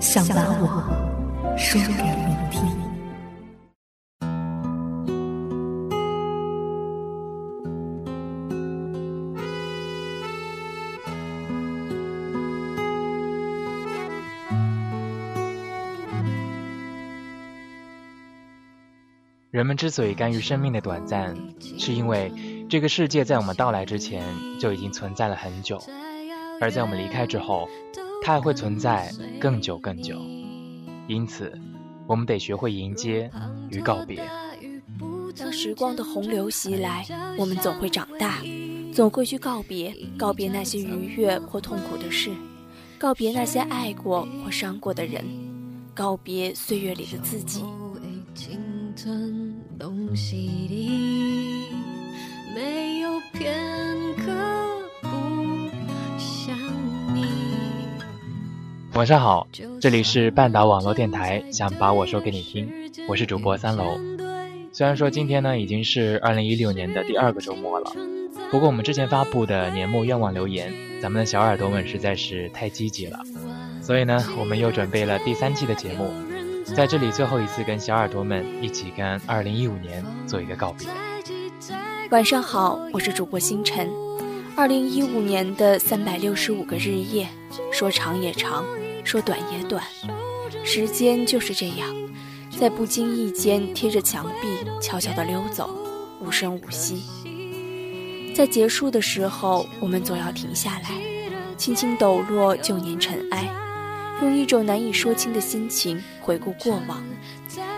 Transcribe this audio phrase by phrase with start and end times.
[0.00, 2.62] 想把我说给你听。
[19.50, 21.36] 人们之所以干预生命的短暂，
[21.78, 22.32] 是因为
[22.68, 24.22] 这个世界在我们到来之前
[24.60, 25.80] 就已经存在了很久。
[26.60, 27.68] 而在我们离开之后，
[28.24, 30.18] 它还会存在更久更久。
[31.06, 31.52] 因此，
[32.06, 33.30] 我们得学会迎接
[33.68, 34.26] 与告别。
[35.36, 37.04] 当时光的洪流袭来，
[37.36, 38.42] 我们总会长大，
[38.94, 42.30] 总会去告别，告别那些愉悦或痛苦的事，
[42.96, 45.22] 告别那些爱过或伤过的人，
[45.92, 47.62] 告别岁月里的自己。
[52.54, 53.10] 没有
[58.94, 59.48] 晚上好，
[59.80, 62.70] 这里是半岛网络电台，想把我说给你听，
[63.08, 63.98] 我是主播三楼。
[64.72, 67.92] 虽然说今天呢已经是二零一六年的第二个周末了，
[68.52, 70.72] 不过我们之前发布的年末愿望留言，
[71.02, 73.18] 咱们的小耳朵们实在是太积极了，
[73.82, 76.08] 所以呢我们又准备了第三期的节目，
[76.64, 80.88] 在这里最后一次跟小耳朵们一起跟二零一五年做一个告别。
[82.10, 83.90] 晚上好，我是主播星辰。
[84.56, 87.26] 二零一五年的三百六十五个日夜，
[87.72, 88.64] 说长也长。
[89.04, 89.84] 说短也短，
[90.64, 91.94] 时间就是这样，
[92.58, 94.48] 在不经意间贴着墙壁
[94.80, 95.70] 悄悄地溜走，
[96.20, 97.04] 无声无息。
[98.34, 100.90] 在结束的时候，我们总要停下来，
[101.56, 103.48] 轻轻抖落旧年尘埃，
[104.22, 107.04] 用一种难以说清的心情回顾过往，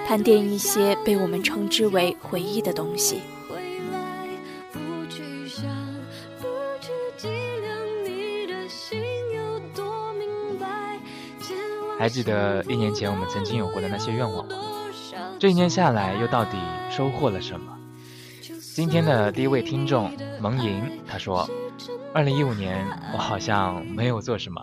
[0.06, 3.20] 盘点一些被我们称之为回忆的东西。
[11.98, 14.54] 还记得一年前我们曾经有过的那些愿望吗？
[15.38, 16.58] 这一年下来，又到底
[16.90, 17.76] 收获了什么？
[18.74, 21.48] 今天的第一位听众蒙莹，他说
[22.12, 24.62] ：“二零一五年我好像没有做什么，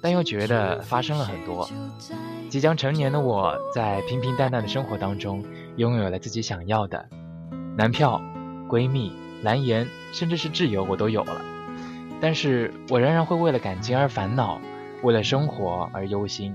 [0.00, 1.68] 但又觉得发生了很多。
[2.48, 5.44] 即将成年的我在平平淡淡的生活当中，
[5.76, 7.08] 拥有了自己想要的
[7.76, 8.20] 男票、
[8.68, 9.12] 闺蜜、
[9.42, 11.40] 蓝颜，甚至是挚友，我都有了。
[12.20, 14.60] 但是我仍然会为了感情而烦恼，
[15.04, 16.54] 为了生活而忧心。”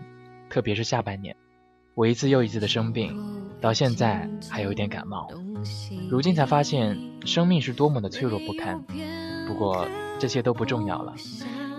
[0.49, 1.35] 特别是下半年，
[1.95, 3.15] 我一次又一次的生病，
[3.59, 5.27] 到现在还有一点感冒。
[6.09, 8.83] 如今才发现生命是多么的脆弱不堪。
[9.47, 9.87] 不过
[10.19, 11.13] 这些都不重要了，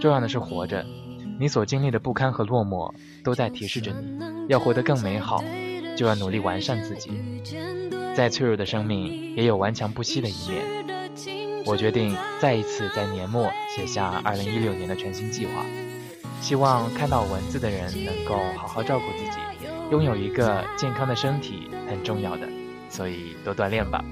[0.01, 0.85] 重要的是活着。
[1.41, 2.93] 你所经历的不堪和落寞，
[3.23, 5.43] 都在提示着你要活得更美好，
[5.97, 7.11] 就要努力完善自己。
[8.17, 10.65] 再脆弱的生命，也有顽强不息的一面。
[11.65, 15.65] 我决定再一次在年末写下2016年的全新计划。
[16.41, 19.39] 希望看到文字的人能够好好照顾自己，
[19.91, 22.49] 拥有一个健康的身体很重要的，
[22.89, 24.03] 所以多锻炼吧，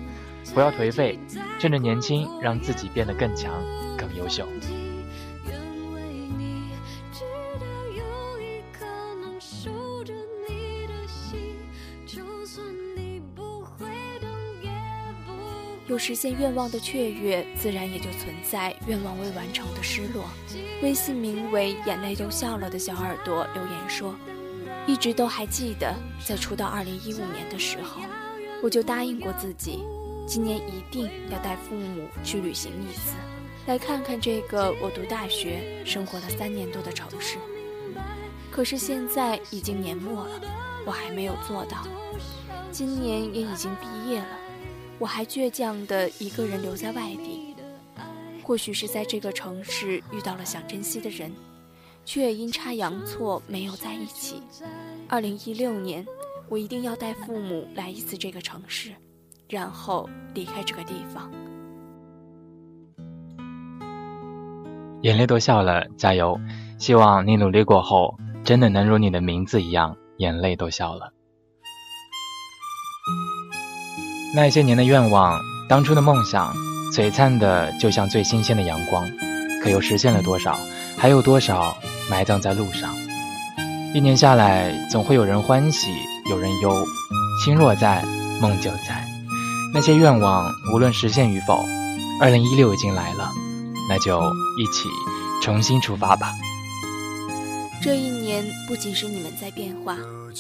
[0.53, 1.19] 不要颓废，
[1.59, 3.53] 趁着年轻让自己变得更强、
[3.97, 4.47] 更优秀。
[16.07, 20.25] 实现愿望的雀跃，自然也就存在愿望未完成的失落。
[20.81, 24.15] 微信名为“眼泪都笑了”的小耳朵留言说
[24.87, 25.93] ：“一直都还记得，
[26.25, 28.03] 在出道二零一五年的时候，
[28.63, 29.83] 我就答应过自己，
[30.29, 33.17] 今年一定要带父母去旅行一次，
[33.67, 37.37] 来看看这个我读大学、生活了三年多的城市。
[38.49, 40.41] 可是现在已经年末了，
[40.87, 41.85] 我还没有做到。
[42.71, 44.27] 今年也已经毕业了。”
[44.99, 47.55] 我还倔强的一个人留在外地，
[48.43, 51.31] 或许是在这个城市遇到了想珍惜的人，
[52.05, 54.43] 却阴差阳错没有在一起。
[55.07, 56.07] 二零一六年，
[56.49, 58.91] 我一定要带父母来一次这个城市，
[59.49, 61.31] 然后离开这个地方。
[65.03, 66.41] 眼泪都笑了，加油！
[66.79, 71.13] 希望你努力过后，真的能如你的名字一样，眼泪都笑了。
[74.37, 76.55] 那些年的愿望，当初的梦想，
[76.93, 79.11] 璀璨的就像最新鲜的阳光，
[79.63, 80.61] 可又实现了多少？
[80.99, 81.75] 还有多少
[82.11, 82.95] 埋葬在路上？
[83.95, 85.91] 一年下来，总会有人欢喜，
[86.29, 86.85] 有人忧。
[87.43, 88.05] 心若在，
[88.39, 89.09] 梦就在。
[89.73, 91.65] 那些愿望，无论实现与否，
[92.21, 93.33] 二零一六已经来了，
[93.89, 94.21] 那就
[94.59, 94.87] 一起
[95.43, 96.35] 重新出发吧。
[97.83, 99.97] 这一年，不仅是你们在变化，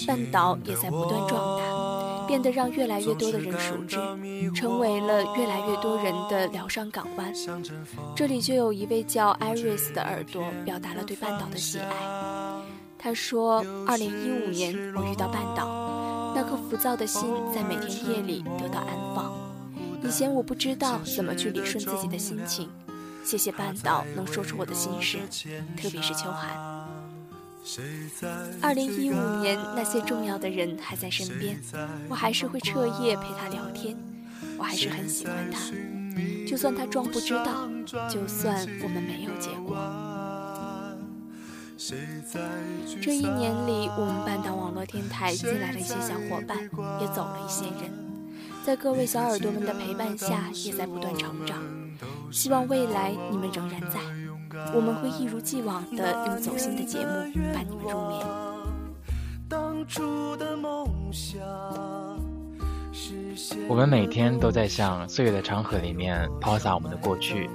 [0.07, 1.65] 半岛也在不断壮大，
[2.27, 3.97] 变得让越来越多的人熟知，
[4.55, 7.33] 成为了越来越多人的疗伤港湾。
[8.15, 11.93] 这里就有一位叫 Iris 的耳朵，表达了对半岛的喜爱。
[12.99, 19.33] 他说：“二零一五年，我遇到半岛，那颗浮躁的心在每天夜里得到安放。
[20.03, 22.69] 以前我不知道怎么去理顺自己的心情，
[23.25, 25.19] 谢谢半岛能说出我的心事，
[25.77, 26.57] 特别是秋寒。”
[28.61, 31.61] 二零一五年，那些重要的人还在身边，
[32.09, 33.97] 我还是会彻夜陪他聊天，
[34.57, 35.59] 我还是很喜欢他，
[36.47, 37.69] 就算他装不知道，
[38.09, 39.77] 就算我们没有结果。
[43.03, 46.59] 这一年里，我们半岛网络电台进来了一些小伙伴，
[47.01, 47.93] 也走了一些人，
[48.65, 51.63] 在各位小耳朵们的陪伴下，也在不断成长。
[52.31, 54.01] 希望未来你们仍然在。
[54.75, 57.13] 我们会一如既往的用走心的节目
[57.53, 58.27] 伴你们入眠。
[59.49, 61.41] 当初的梦想
[63.69, 67.49] 我们每天都在向岁月的长河里面抛洒我们的过去，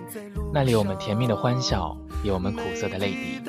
[0.53, 3.41] 那里有我们甜蜜的欢笑，有我们苦涩的泪滴。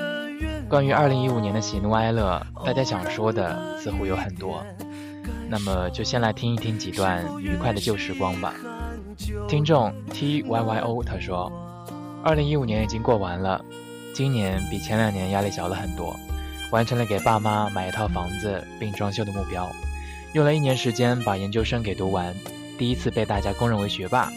[0.68, 4.64] 关于二零一五年的喜怒哀乐，大家想说的似乎有很多，
[5.48, 8.54] 那么就先来听一听几段愉快的旧时光吧。
[9.48, 11.50] 听众 T Y Y O 他说。
[12.24, 13.64] 二零一五年已经过完了，
[14.14, 16.14] 今年比前两年压力小了很多，
[16.70, 19.68] 完成了给爸妈买一套房子并装修的目标，
[20.32, 22.32] 用了一年时间把研究生给读完，
[22.78, 24.30] 第一次被大家公认为学霸。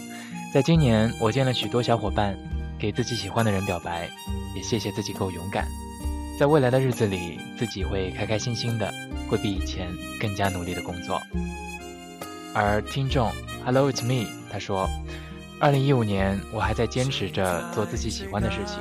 [0.52, 2.36] 在今年，我见了许多小伙伴，
[2.80, 4.10] 给自己喜欢的人表白，
[4.56, 5.68] 也谢谢自己够勇敢。
[6.40, 8.92] 在未来的日子里，自己会开开心心的，
[9.30, 9.88] 会比以前
[10.20, 11.22] 更加努力的工作。
[12.54, 13.32] 而听众
[13.64, 14.90] ，Hello it's me，他说。
[15.60, 18.78] 二零一五年，我还在坚持着做自己喜欢的事情，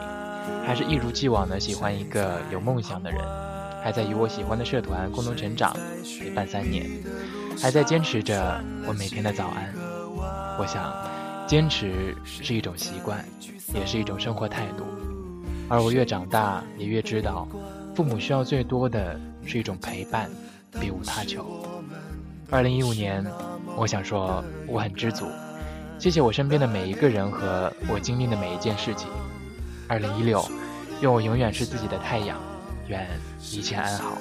[0.64, 3.20] 还是一如既往的喜欢一个有梦想的人，
[3.82, 5.76] 还在与我喜欢的社团共同成长，
[6.20, 6.88] 陪伴三年，
[7.60, 9.72] 还在坚持着我每天的早安。
[10.58, 10.92] 我想，
[11.46, 13.24] 坚持是一种习惯，
[13.72, 14.84] 也是一种生活态度。
[15.68, 17.48] 而我越长大，也越知道，
[17.94, 20.28] 父母需要最多的是一种陪伴，
[20.80, 21.46] 别无他求。
[22.50, 23.24] 二零一五年，
[23.76, 25.26] 我想说，我很知足。
[25.98, 29.08] 谢谢我身边的每一个人和我经历的每一件事情。
[29.88, 30.44] 二零一六，
[31.00, 32.38] 愿我永远是自己的太阳，
[32.88, 33.08] 愿
[33.52, 34.18] 一切安好。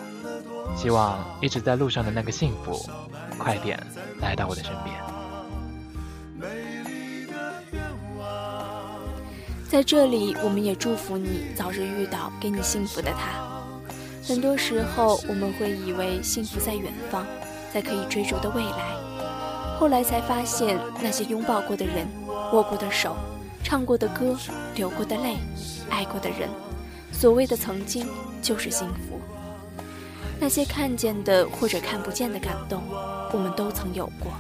[0.78, 2.90] 希望一直在路上的那个幸福，
[3.38, 3.78] 快点
[4.22, 4.96] 来到我的身边。
[9.68, 13.44] 在这里，我们也祝福你早日遇到给你幸福的他。
[14.26, 17.26] 很多时候，我们会以为幸福在远方，
[17.74, 19.03] 在可以追逐的未来。
[19.80, 22.08] 后来才发现，那些拥抱过的人、
[22.54, 23.16] 握过的手、
[23.64, 24.38] 唱过的歌、
[24.76, 25.36] 流过的泪、
[25.90, 26.50] 爱过的人，
[27.12, 28.08] 所谓的曾经
[28.42, 29.20] 就是幸福。
[30.40, 32.82] 那些看见的或者看不见的感动，
[33.32, 34.32] 我们都曾有过。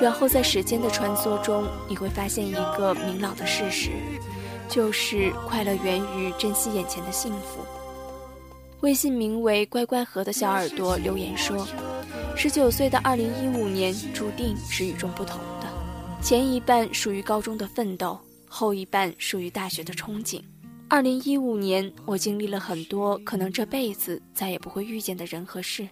[0.00, 3.90] 然后在时间的穿梭中，你会发现一个明朗的事实，
[4.68, 7.64] 就是快乐源于珍惜眼前的幸福。
[8.80, 11.66] 微信名为“乖乖盒”的小耳朵留言说。
[12.38, 15.66] 十九岁的二零一五年注定是与众不同的，
[16.22, 18.16] 前一半属于高中的奋斗，
[18.46, 20.40] 后一半属于大学的憧憬。
[20.86, 25.88] 二零一五年，我经历了很多可能这辈子再也不会遇见的人和事。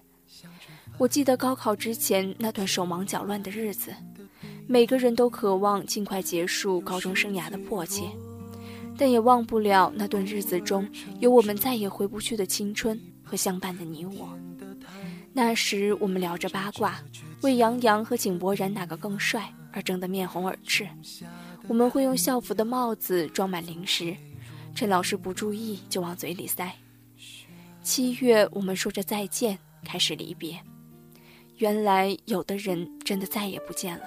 [0.98, 3.92] 我记得高考之前那段手忙脚乱的日子，
[4.68, 8.04] 每个人都渴望尽快结束高中生涯的迫切，
[8.96, 10.88] 但也忘不了那段日子中
[11.18, 14.28] 有我们再也回不去的青春和相伴的你我。
[15.36, 16.98] 那时我们聊着八卦，
[17.42, 20.88] 为杨洋和井柏然哪个更帅而争得面红耳赤。
[21.68, 24.16] 我们会用校服的帽子装满零食，
[24.74, 26.74] 趁老师不注意就往嘴里塞。
[27.82, 30.58] 七月，我们说着再见，开始离别。
[31.58, 34.06] 原来有的人真的再也不见了。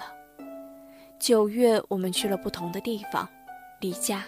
[1.20, 3.28] 九月，我们去了不同的地方，
[3.80, 4.24] 离家，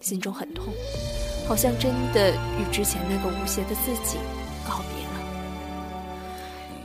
[0.00, 0.72] 心中很痛，
[1.46, 4.16] 好像真的与之前那个无邪的自己
[4.66, 5.05] 告别。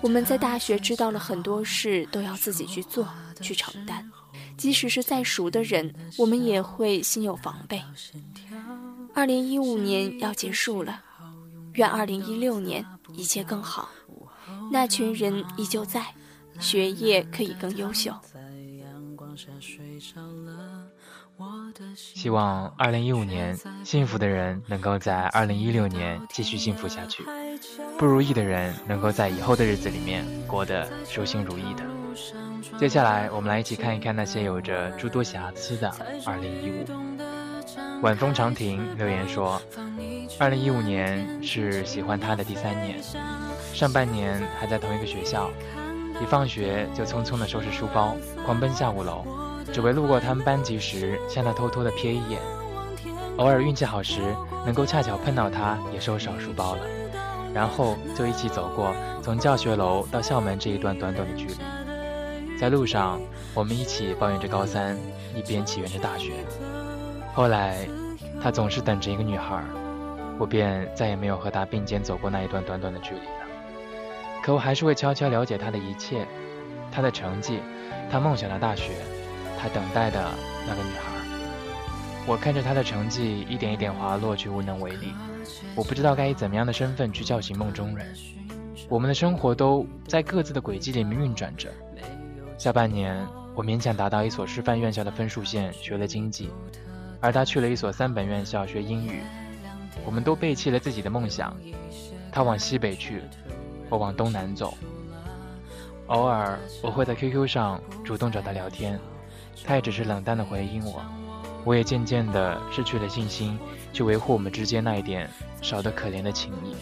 [0.02, 3.08] 我们在大学知道了很多事，都要自己去做、
[3.40, 4.10] 去承担。
[4.58, 7.82] 即使是再熟的人，我们也会心有防备。
[9.14, 11.02] 二零一五年要结束了，
[11.74, 13.90] 愿二零一六年一切更好。
[14.72, 16.06] 那群人依旧在，
[16.60, 18.14] 学业可以更优秀。
[21.94, 27.24] 希望二零一五年幸福的人能够在二零一六年继续幸福下去，
[27.98, 31.84] 不如意的人能够在以后的日子里面过得顺心如意的。
[32.78, 35.92] 接下来，我们来一起看一看那些有着诸多瑕疵的
[36.26, 36.86] 二零一五。
[38.02, 39.62] 晚风长亭留言说，
[40.40, 43.00] 二零一五年是喜欢他的第三年，
[43.74, 45.52] 上半年还在同一个学校，
[46.22, 49.24] 一放学就匆匆的收拾书包，狂奔下五楼。
[49.72, 52.40] 只为路过他们班级时向他偷偷的瞥一眼，
[53.38, 54.22] 偶尔运气好时
[54.66, 56.82] 能够恰巧碰到他，也收拾好书包了，
[57.54, 61.56] 然后就一起走过从教学楼到校门这一段短短的距离。
[62.60, 63.20] 在路上，
[63.54, 64.98] 我们一起抱怨着高三，
[65.34, 66.34] 一边祈愿着大学。
[67.34, 67.88] 后来，
[68.44, 69.64] 他总是等着一个女孩，
[70.38, 73.46] 我便再也没有和他并肩走过那一段短短的距离了。
[74.44, 76.28] 可我还是会悄悄了解他的一切，
[76.92, 77.62] 他的成绩，
[78.12, 78.92] 他梦想的大学。
[79.62, 80.20] 他等待的
[80.68, 81.12] 那个女孩，
[82.26, 85.14] 我看着她的成绩一点一点滑落，却无能为力。
[85.76, 88.12] 我不知道该以怎么样的身份去叫醒梦中人。
[88.90, 91.70] 我们的生活都在各自的轨迹里面运转着。
[92.58, 96.50] 下半年，我勉强达到一所师范院校的分数线，学了经济，
[97.20, 99.22] 而他去了一所三本院校学英语。
[100.04, 101.56] 我们都背弃了自己的梦想，
[102.32, 103.22] 他往西北去，
[103.90, 104.76] 我往东南走。
[106.08, 109.00] 偶尔，我会在 QQ 上主动找他聊天。
[109.64, 111.02] 他也只是冷淡的回应我，
[111.64, 113.58] 我也渐渐的失去了信心，
[113.94, 115.30] 去维护我们之间那一点
[115.62, 116.76] 少得可怜的情谊。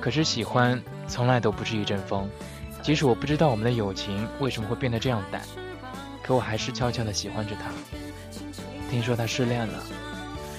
[0.00, 2.28] 可是喜欢从来都不是一阵风，
[2.82, 5.42] 即使我不知道我们的友情为什么会变得这样淡，
[6.22, 7.70] 可我还是悄悄的喜欢着他。
[8.88, 9.82] 听说他失恋了，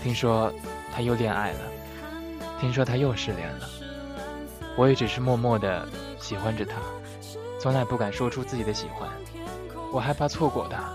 [0.03, 0.53] 听说
[0.93, 1.59] 他又恋爱了，
[2.59, 3.69] 听说他又失恋了，
[4.75, 5.87] 我也只是默默的
[6.19, 6.75] 喜欢着他，
[7.59, 9.09] 从来不敢说出自己的喜欢。
[9.91, 10.93] 我害怕错过他，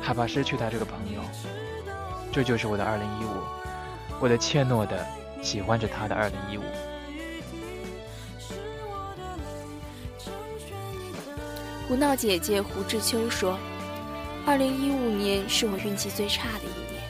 [0.00, 1.20] 害怕失去他这个朋友。
[2.32, 3.28] 这就是我的二零一五，
[4.18, 5.06] 我的怯懦的
[5.42, 6.62] 喜欢着他的二零一五。
[11.86, 13.58] 胡闹姐姐胡志秋说
[14.46, 17.02] ：“二零一五年是我运气最差的一年，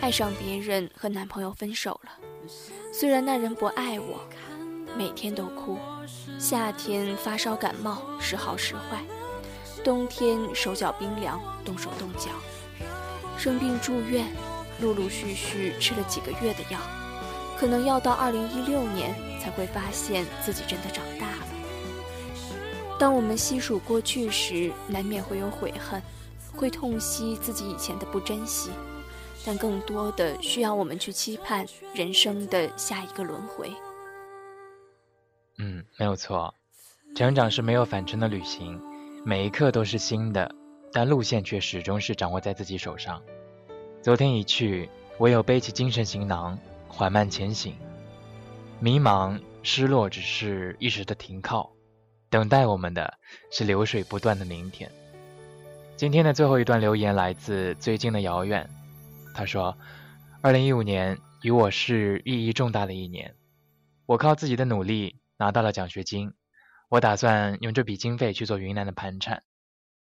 [0.00, 2.10] 爱上别人和男朋友分手了。
[2.94, 4.20] 虽然那人不爱我，
[4.96, 5.78] 每天都哭，
[6.38, 9.04] 夏天发烧感冒，时好时坏。”
[9.86, 12.32] 冬天手脚冰凉，动手动脚，
[13.38, 14.26] 生病住院，
[14.80, 16.80] 陆陆续续吃了几个月的药，
[17.56, 21.46] 可能要到二零一六年才会发现自己真的长大了。
[22.98, 26.02] 当我们细数过去时，难免会有悔恨，
[26.56, 28.72] 会痛惜自己以前的不珍惜，
[29.44, 31.64] 但更多的需要我们去期盼
[31.94, 33.72] 人生的下一个轮回。
[35.58, 36.52] 嗯，没有错，
[37.14, 38.82] 成长是没有返程的旅行。
[39.28, 40.48] 每一刻都是新的，
[40.92, 43.20] 但路线却始终是掌握在自己手上。
[44.00, 46.56] 昨天一去，唯有背起精神行囊，
[46.86, 47.74] 缓慢前行。
[48.78, 51.72] 迷茫、失落只是一时的停靠，
[52.30, 53.14] 等待我们的
[53.50, 54.88] 是流水不断的明天。
[55.96, 58.70] 今天的最后一段留言来自最近的遥远，
[59.34, 59.76] 他说
[60.40, 63.34] ：“二零一五年与我是意义重大的一年，
[64.06, 66.32] 我靠自己的努力拿到了奖学金。”
[66.88, 69.42] 我打算用这笔经费去做云南的盘缠，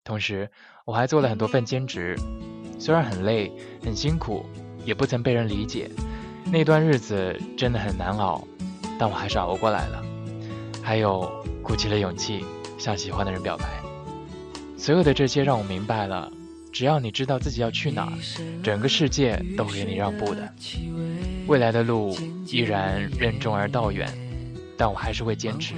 [0.03, 0.51] 同时
[0.85, 2.15] 我还做了很多份兼职，
[2.77, 3.51] 虽然很累
[3.83, 4.45] 很辛苦，
[4.85, 5.89] 也不曾被人理解，
[6.51, 8.47] 那段日子真的很难熬，
[8.99, 10.03] 但我还是熬过来了。
[10.83, 11.27] 还有
[11.63, 12.45] 鼓起了勇气
[12.77, 13.65] 向喜欢的人表白，
[14.77, 16.31] 所有的这些让我明白了，
[16.71, 18.13] 只要你知道自己要去哪儿，
[18.61, 20.53] 整个世界都会给你让步的。
[21.47, 22.15] 未来的路
[22.45, 24.07] 依然任重而道远。
[24.77, 25.73] 但我还是会坚持，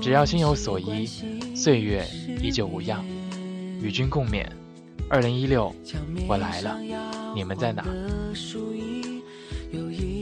[0.00, 1.06] 只要心有所依，
[1.54, 2.06] 岁月
[2.42, 3.04] 依旧无恙，
[3.80, 4.46] 与君共勉。
[5.10, 5.74] 二零一六，
[6.26, 6.78] 我来了，
[7.34, 7.84] 你们在哪？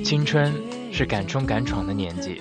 [0.05, 0.55] 青春
[0.93, 2.41] 是敢冲敢闯的年纪，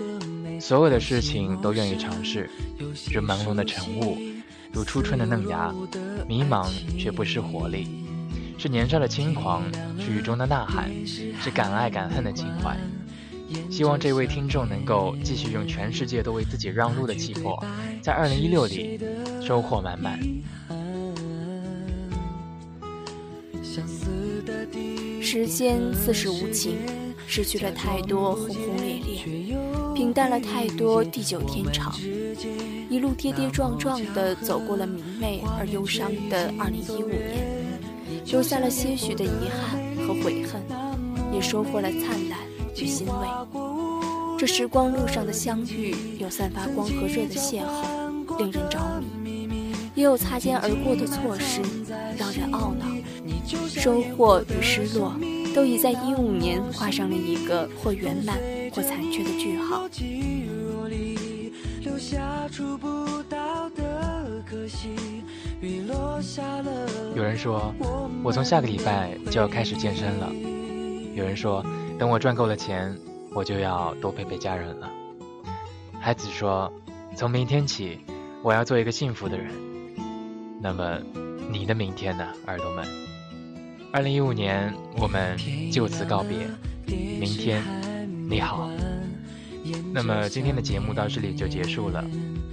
[0.60, 2.48] 所有的事情都愿意尝试，
[2.94, 4.18] 是朦胧的晨雾，
[4.72, 5.74] 如初春的嫩芽，
[6.28, 6.70] 迷茫
[7.00, 7.88] 却不失活力，
[8.60, 9.64] 是年少的轻狂，
[10.00, 12.78] 是雨中的呐喊，是敢爱敢恨的情怀。
[13.70, 17.64] 希望这位听众能够继续用全世界都为自己让路的气魄，
[18.02, 19.00] 在二零一六里
[19.42, 20.20] 收获满满。
[25.22, 26.78] 时间似是无情，
[27.28, 29.58] 失去了太多轰轰烈烈，
[29.94, 31.94] 平淡了太多地久天长，
[32.90, 37.20] 一路跌跌撞撞地走过了明媚而忧伤的2015年，
[38.28, 40.62] 留下了些许的遗憾和悔恨，
[41.34, 42.40] 也收获了灿烂
[42.78, 43.28] 与欣慰。
[44.38, 48.80] 这时光路上的相遇，有散发光和热的邂逅，令人着
[49.24, 49.48] 迷；
[49.96, 51.62] 也有擦肩而过的错失，
[52.18, 52.86] 让人懊恼。
[53.68, 55.14] 收获与失落，
[55.54, 58.38] 都已在一五年画上了一个或圆满
[58.72, 59.88] 或残缺的句号。
[67.16, 67.72] 有人说，
[68.24, 70.32] 我从下个礼拜就要开始健身了。
[71.14, 71.64] 有人说，
[71.98, 72.98] 等我赚够了钱，
[73.34, 74.92] 我就要多陪陪家人了。
[76.00, 76.72] 孩子说，
[77.16, 78.00] 从明天起，
[78.44, 79.52] 我要做一个幸福的人。
[80.62, 81.00] 那么，
[81.50, 82.86] 你的明天呢，耳朵们？
[83.94, 85.38] 二零一五年，我们
[85.72, 86.48] 就此告别。
[86.86, 87.64] 明天，
[88.30, 88.70] 你好。
[89.94, 92.04] 那么今天的节目到这里就结束了。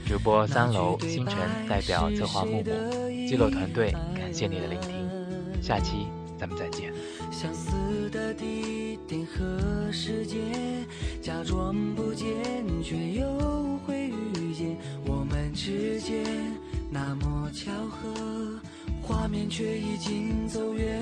[0.07, 1.37] 主播三楼星辰
[1.69, 2.65] 代表策划木木，
[3.29, 4.93] 记录团队感谢你的聆听。
[5.61, 6.07] 下期
[6.43, 6.93] 咱们再见。
[7.31, 10.41] 相似的地点和时间，
[11.21, 12.27] 假装不见
[12.83, 16.25] 却又会遇见，我们之间
[16.91, 18.59] 那么巧合。
[19.01, 21.01] 画面却已经走远，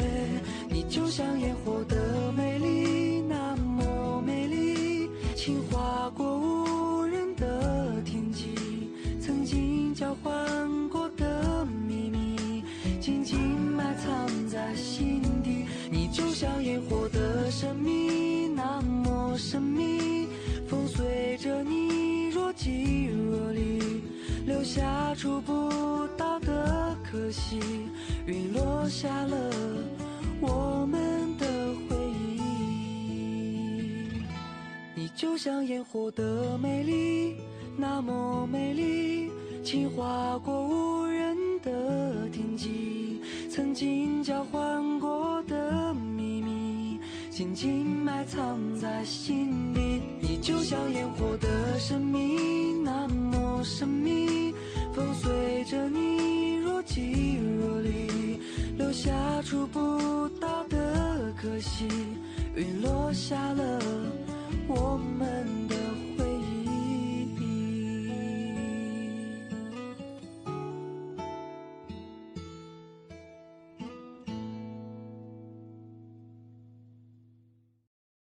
[0.69, 8.53] 你就像烟火的美丽，那么美丽，轻划过无人的天际，
[9.19, 12.63] 曾经交换过的秘密，
[13.01, 13.39] 静静
[19.51, 20.29] 神秘，
[20.69, 24.01] 风随着你若即若离，
[24.47, 27.59] 留下触不到的可惜。
[28.27, 29.51] 雨落下了
[30.41, 31.47] 我们的
[31.89, 31.97] 回
[32.39, 34.23] 忆，
[34.95, 37.35] 你就像烟火的美丽，
[37.77, 39.33] 那么美丽，
[39.65, 44.80] 轻划过无人的天际，曾经交换
[47.41, 50.03] 密，静静埋藏在心底。
[50.21, 54.53] 你就像烟火的神秘，那么神秘，
[54.93, 58.39] 风随着你若即若离。
[58.77, 59.11] 留下
[59.43, 61.87] 触不到的可惜，
[62.55, 63.81] 雨落下了
[64.69, 65.77] 我们的。